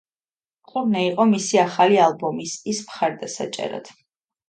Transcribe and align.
ტურნე 0.71 1.03
იყო 1.09 1.27
მისი 1.33 1.61
ახალი 1.65 2.01
ალბომის, 2.07 2.57
–ის 2.75 2.83
მხარდასაჭერად. 2.89 3.97